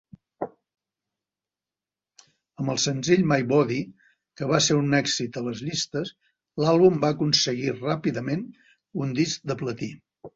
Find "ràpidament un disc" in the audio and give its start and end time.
7.77-9.45